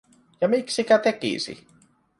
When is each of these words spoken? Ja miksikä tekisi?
Ja 0.41 0.47
miksikä 0.47 0.99
tekisi? 0.99 1.67